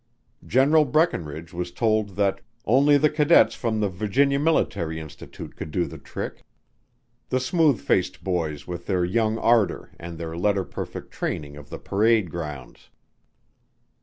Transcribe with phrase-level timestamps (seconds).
[0.47, 5.85] General Breckenridge was told that only the cadets from the Virginia Military Institute could do
[5.85, 6.41] the trick:
[7.29, 11.77] the smooth faced boys with their young ardor and their letter perfect training of the
[11.77, 12.89] parade grounds.